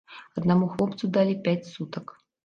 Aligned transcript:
Аднаму 0.39 0.69
хлопцу 0.71 1.09
далі 1.17 1.35
пяць 1.49 1.67
сутак. 1.73 2.15